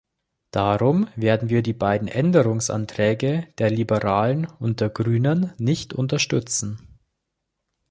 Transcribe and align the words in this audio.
Darum 0.49 1.09
werden 1.15 1.49
wir 1.49 1.61
die 1.61 1.73
beiden 1.73 2.07
Änderungsanträge 2.07 3.47
der 3.59 3.69
Liberalen 3.69 4.47
und 4.47 4.81
der 4.81 4.89
Grünen 4.89 5.53
nicht 5.59 5.93
unterstützen. 5.93 6.97